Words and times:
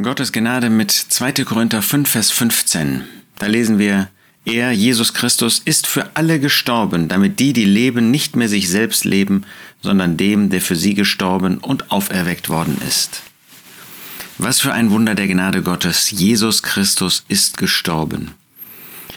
Gottes 0.00 0.32
Gnade 0.32 0.70
mit 0.70 0.90
2. 0.90 1.44
Korinther 1.44 1.82
5, 1.82 2.08
Vers 2.08 2.30
15. 2.30 3.04
Da 3.38 3.46
lesen 3.46 3.78
wir, 3.78 4.08
er, 4.44 4.72
Jesus 4.72 5.12
Christus, 5.12 5.60
ist 5.64 5.86
für 5.86 6.10
alle 6.14 6.40
gestorben, 6.40 7.08
damit 7.08 7.38
die, 7.40 7.52
die 7.52 7.64
leben, 7.64 8.10
nicht 8.10 8.34
mehr 8.34 8.48
sich 8.48 8.68
selbst 8.70 9.04
leben, 9.04 9.44
sondern 9.82 10.16
dem, 10.16 10.48
der 10.50 10.60
für 10.60 10.76
sie 10.76 10.94
gestorben 10.94 11.58
und 11.58 11.90
auferweckt 11.90 12.48
worden 12.48 12.78
ist. 12.88 13.22
Was 14.38 14.60
für 14.60 14.72
ein 14.72 14.90
Wunder 14.90 15.14
der 15.14 15.28
Gnade 15.28 15.62
Gottes. 15.62 16.10
Jesus 16.10 16.62
Christus 16.62 17.24
ist 17.28 17.58
gestorben. 17.58 18.32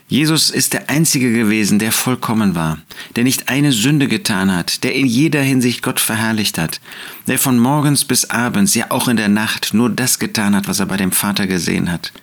Jesus 0.08 0.52
ist 0.52 0.74
der 0.74 0.92
Einzige 0.92 1.34
gewesen, 1.34 1.80
der 1.80 1.92
vollkommen 1.92 2.54
war, 2.54 2.78
der 3.16 3.24
nicht 3.24 3.50
eine 3.50 3.72
Sünde 3.72 4.08
getan 4.08 4.54
hat, 4.54 4.84
der 4.84 4.94
in 4.94 5.08
jeder 5.08 5.42
Hinsicht 5.42 5.82
Gott 5.82 6.00
verherrlicht 6.00 6.60
hat, 6.60 6.80
der 7.28 7.40
von 7.40 7.58
morgens 7.58 8.06
bis 8.06 8.30
abends, 8.30 8.76
ja 8.76 8.92
auch 8.92 9.08
in 9.08 9.18
der 9.18 9.30
Nacht, 9.30 9.74
nur 9.74 9.90
das 9.90 10.20
getan 10.20 10.56
hat, 10.56 10.68
was 10.68 10.80
er 10.80 10.86
bei 10.86 10.98
dem 10.98 11.12
Vater 11.12 11.48
gesehen 11.48 11.92
hat, 11.92 12.14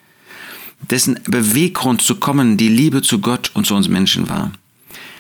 dessen 0.91 1.19
Beweggrund 1.25 2.03
zu 2.03 2.16
kommen 2.16 2.56
die 2.56 2.69
Liebe 2.69 3.03
zu 3.03 3.20
Gott 3.20 3.51
und 3.55 3.66
zu 3.66 3.75
uns 3.75 3.89
Menschen 3.89 4.28
war. 4.28 4.53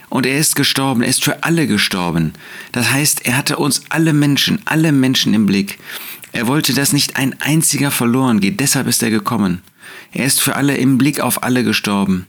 Und 0.08 0.24
er 0.24 0.38
ist 0.38 0.54
gestorben, 0.54 1.02
er 1.02 1.08
ist 1.08 1.24
für 1.24 1.42
alle 1.42 1.66
gestorben. 1.66 2.34
Das 2.70 2.92
heißt, 2.92 3.24
er 3.24 3.38
hatte 3.38 3.56
uns 3.56 3.82
alle 3.88 4.12
Menschen, 4.12 4.60
alle 4.66 4.92
Menschen 4.92 5.34
im 5.34 5.46
Blick. 5.46 5.78
Er 6.32 6.46
wollte, 6.46 6.74
dass 6.74 6.92
nicht 6.92 7.16
ein 7.16 7.34
einziger 7.40 7.90
verloren 7.90 8.38
geht, 8.38 8.60
deshalb 8.60 8.86
ist 8.86 9.02
er 9.02 9.10
gekommen. 9.10 9.62
Er 10.12 10.26
ist 10.26 10.40
für 10.40 10.54
alle 10.54 10.76
im 10.76 10.98
Blick 10.98 11.20
auf 11.20 11.42
alle 11.42 11.64
gestorben. 11.64 12.26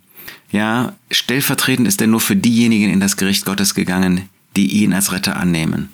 Ja, 0.54 0.94
stellvertretend 1.10 1.88
ist 1.88 2.00
er 2.00 2.06
nur 2.06 2.22
für 2.22 2.36
diejenigen 2.36 2.92
in 2.92 3.00
das 3.00 3.18
Gericht 3.18 3.44
Gottes 3.44 3.74
gegangen, 3.74 4.30
die 4.56 4.84
ihn 4.84 4.94
als 4.94 5.12
Retter 5.12 5.36
annehmen. 5.36 5.90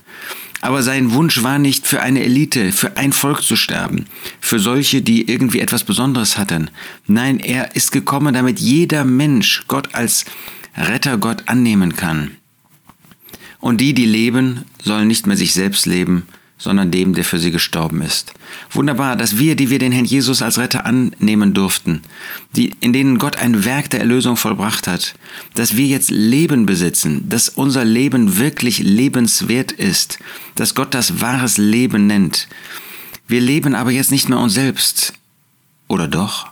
Aber 0.60 0.84
sein 0.84 1.14
Wunsch 1.14 1.42
war 1.44 1.60
nicht 1.60 1.88
für 1.88 2.02
eine 2.02 2.22
Elite, 2.22 2.74
für 2.74 2.98
ein 2.98 3.14
Volk 3.14 3.42
zu 3.42 3.56
sterben, 3.56 4.06
für 4.42 4.60
solche, 4.60 5.02
die 5.02 5.30
irgendwie 5.30 5.62
etwas 5.62 5.86
Besonderes 5.86 6.38
hatten. 6.38 6.70
Nein, 7.08 7.40
er 7.40 7.78
ist 7.78 7.94
gekommen, 7.94 8.34
damit 8.34 8.60
jeder 8.60 9.06
Mensch 9.06 9.64
Gott 9.70 9.96
als 9.96 10.26
Retter 10.76 11.18
Gott 11.18 11.44
annehmen 11.46 11.96
kann. 11.96 12.32
Und 13.62 13.80
die, 13.80 13.94
die 13.94 14.06
leben, 14.06 14.66
sollen 14.84 15.08
nicht 15.08 15.26
mehr 15.26 15.38
sich 15.38 15.54
selbst 15.54 15.86
leben, 15.86 16.28
sondern 16.60 16.92
dem, 16.92 17.16
der 17.16 17.24
für 17.24 17.40
sie 17.40 17.52
gestorben 17.52 18.02
ist. 18.02 18.34
Wunderbar, 18.70 19.16
dass 19.16 19.40
wir, 19.40 19.56
die 19.56 19.70
wir 19.70 19.80
den 19.80 19.94
Herrn 19.94 20.06
Jesus 20.06 20.42
als 20.42 20.60
Retter 20.60 20.86
annehmen 20.86 21.54
durften, 21.54 22.02
die, 22.56 22.76
in 22.82 22.94
denen 22.94 23.18
Gott 23.18 23.38
ein 23.38 23.66
Werk 23.66 23.90
der 23.90 24.02
Erlösung 24.02 24.36
vollbracht 24.36 24.88
hat, 24.88 25.16
dass 25.56 25.78
wir 25.78 25.88
jetzt 25.88 26.12
Leben 26.12 26.66
besitzen, 26.66 27.28
dass 27.30 27.50
unser 27.50 27.86
Leben 27.86 28.38
wirklich 28.38 28.80
lebenswert 28.80 29.72
ist, 29.72 30.20
dass 30.56 30.76
Gott 30.76 30.94
das 30.94 31.22
wahres 31.22 31.58
Leben 31.58 32.06
nennt. 32.06 32.50
Wir 33.28 33.42
leben 33.42 33.74
aber 33.74 33.92
jetzt 33.92 34.12
nicht 34.12 34.28
mehr 34.28 34.40
uns 34.40 34.54
selbst. 34.54 35.14
Oder 35.88 36.08
doch? 36.08 36.52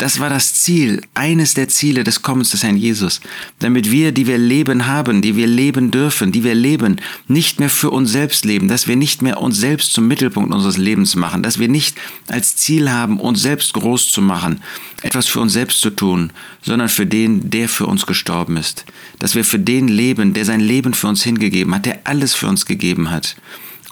Das 0.00 0.18
war 0.18 0.30
das 0.30 0.54
Ziel, 0.54 1.02
eines 1.12 1.52
der 1.52 1.68
Ziele 1.68 2.04
des 2.04 2.22
Kommens 2.22 2.48
des 2.48 2.62
Herrn 2.62 2.78
Jesus, 2.78 3.20
damit 3.58 3.90
wir, 3.90 4.12
die 4.12 4.26
wir 4.26 4.38
Leben 4.38 4.86
haben, 4.86 5.20
die 5.20 5.36
wir 5.36 5.46
leben 5.46 5.90
dürfen, 5.90 6.32
die 6.32 6.42
wir 6.42 6.54
leben, 6.54 6.96
nicht 7.28 7.60
mehr 7.60 7.68
für 7.68 7.90
uns 7.90 8.10
selbst 8.10 8.46
leben, 8.46 8.66
dass 8.66 8.88
wir 8.88 8.96
nicht 8.96 9.20
mehr 9.20 9.42
uns 9.42 9.58
selbst 9.58 9.92
zum 9.92 10.08
Mittelpunkt 10.08 10.54
unseres 10.54 10.78
Lebens 10.78 11.16
machen, 11.16 11.42
dass 11.42 11.58
wir 11.58 11.68
nicht 11.68 11.98
als 12.28 12.56
Ziel 12.56 12.90
haben, 12.90 13.20
uns 13.20 13.42
selbst 13.42 13.74
groß 13.74 14.10
zu 14.10 14.22
machen, 14.22 14.62
etwas 15.02 15.26
für 15.26 15.40
uns 15.40 15.52
selbst 15.52 15.82
zu 15.82 15.90
tun, 15.90 16.32
sondern 16.62 16.88
für 16.88 17.04
den, 17.04 17.50
der 17.50 17.68
für 17.68 17.84
uns 17.84 18.06
gestorben 18.06 18.56
ist, 18.56 18.86
dass 19.18 19.34
wir 19.34 19.44
für 19.44 19.58
den 19.58 19.86
leben, 19.86 20.32
der 20.32 20.46
sein 20.46 20.60
Leben 20.60 20.94
für 20.94 21.08
uns 21.08 21.22
hingegeben 21.24 21.74
hat, 21.74 21.84
der 21.84 22.00
alles 22.04 22.34
für 22.34 22.46
uns 22.46 22.64
gegeben 22.64 23.10
hat 23.10 23.36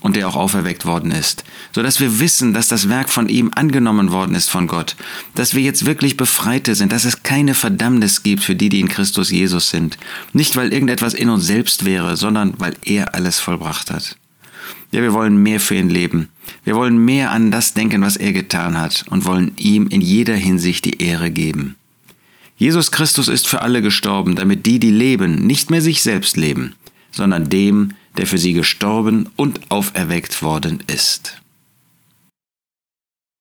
und 0.00 0.16
der 0.16 0.28
auch 0.28 0.36
auferweckt 0.36 0.86
worden 0.86 1.10
ist, 1.10 1.44
so 1.72 1.82
dass 1.82 2.00
wir 2.00 2.20
wissen, 2.20 2.54
dass 2.54 2.68
das 2.68 2.88
Werk 2.88 3.10
von 3.10 3.28
ihm 3.28 3.50
angenommen 3.54 4.12
worden 4.12 4.34
ist 4.34 4.48
von 4.48 4.66
Gott, 4.66 4.96
dass 5.34 5.54
wir 5.54 5.62
jetzt 5.62 5.86
wirklich 5.86 6.16
Befreite 6.16 6.74
sind, 6.74 6.92
dass 6.92 7.04
es 7.04 7.22
keine 7.22 7.54
Verdammnis 7.54 8.22
gibt 8.22 8.42
für 8.42 8.54
die, 8.54 8.68
die 8.68 8.80
in 8.80 8.88
Christus 8.88 9.30
Jesus 9.30 9.70
sind, 9.70 9.98
nicht 10.32 10.56
weil 10.56 10.72
irgendetwas 10.72 11.14
in 11.14 11.30
uns 11.30 11.46
selbst 11.46 11.84
wäre, 11.84 12.16
sondern 12.16 12.54
weil 12.58 12.74
er 12.84 13.14
alles 13.14 13.40
vollbracht 13.40 13.90
hat. 13.90 14.16
Ja, 14.90 15.02
wir 15.02 15.12
wollen 15.12 15.42
mehr 15.42 15.60
für 15.60 15.74
ihn 15.74 15.90
leben. 15.90 16.28
Wir 16.64 16.74
wollen 16.74 17.04
mehr 17.04 17.30
an 17.30 17.50
das 17.50 17.74
denken, 17.74 18.00
was 18.00 18.16
er 18.16 18.32
getan 18.32 18.80
hat 18.80 19.04
und 19.10 19.26
wollen 19.26 19.52
ihm 19.56 19.86
in 19.88 20.00
jeder 20.00 20.34
Hinsicht 20.34 20.84
die 20.84 21.02
Ehre 21.02 21.30
geben. 21.30 21.76
Jesus 22.56 22.90
Christus 22.90 23.28
ist 23.28 23.46
für 23.46 23.62
alle 23.62 23.82
gestorben, 23.82 24.34
damit 24.34 24.66
die, 24.66 24.78
die 24.78 24.90
leben, 24.90 25.46
nicht 25.46 25.70
mehr 25.70 25.82
sich 25.82 26.02
selbst 26.02 26.36
leben, 26.36 26.74
sondern 27.12 27.48
dem, 27.48 27.92
der 28.18 28.26
für 28.26 28.38
sie 28.38 28.52
gestorben 28.52 29.30
und 29.36 29.70
auferweckt 29.70 30.42
worden 30.42 30.82
ist. 30.92 31.40